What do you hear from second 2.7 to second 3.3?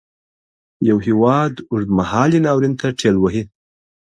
ته ټېل